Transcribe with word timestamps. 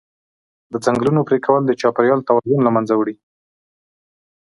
د 0.71 0.73
ځنګلونو 0.85 1.21
پرېکول 1.29 1.61
د 1.65 1.71
چاپېریال 1.81 2.19
توازن 2.27 2.59
له 2.63 2.71
منځه 2.75 2.93
وړي. 2.95 3.15